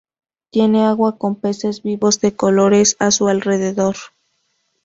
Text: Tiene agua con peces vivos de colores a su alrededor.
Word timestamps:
Tiene 0.49 0.83
agua 0.85 1.19
con 1.19 1.35
peces 1.35 1.83
vivos 1.83 2.19
de 2.21 2.35
colores 2.35 2.95
a 2.97 3.11
su 3.11 3.27
alrededor. 3.27 3.97